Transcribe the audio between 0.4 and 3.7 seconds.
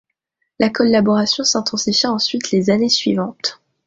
La collaboration s'intensifia ensuite les années suivantes.